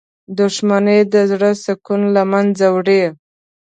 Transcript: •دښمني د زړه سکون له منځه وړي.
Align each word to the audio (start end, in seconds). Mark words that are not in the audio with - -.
•دښمني 0.39 0.99
د 1.13 1.15
زړه 1.31 1.51
سکون 1.63 2.01
له 2.15 2.23
منځه 2.31 2.65
وړي. 2.75 3.03